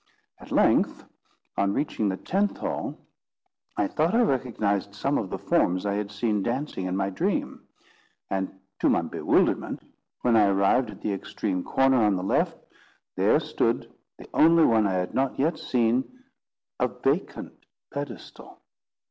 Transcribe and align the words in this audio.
At 0.39 0.51
length, 0.51 1.05
on 1.57 1.73
reaching 1.75 2.09
the 2.09 2.17
tenth 2.17 2.57
hall, 2.57 2.97
I 3.77 3.85
thought 3.87 4.15
I 4.15 4.21
recognised 4.23 4.95
some 4.95 5.19
of 5.19 5.29
the 5.29 5.37
forms 5.37 5.85
I 5.85 5.93
had 5.93 6.09
seen 6.11 6.41
dancing 6.41 6.87
in 6.87 6.97
my 6.97 7.11
dream; 7.11 7.67
and 8.27 8.51
to 8.79 8.89
my 8.89 9.03
bewilderment, 9.03 9.83
when 10.21 10.35
I 10.35 10.47
arrived 10.47 10.89
at 10.89 11.01
the 11.01 11.13
extreme 11.13 11.63
corner 11.63 12.01
on 12.03 12.15
the 12.15 12.23
left, 12.23 12.57
there 13.15 13.39
stood, 13.39 13.93
the 14.17 14.27
only 14.33 14.65
one 14.65 14.87
I 14.87 14.93
had 14.93 15.13
yet 15.37 15.59
seen, 15.59 16.23
a 16.79 16.87
vacant 16.87 17.53
pedestal. 17.93 18.59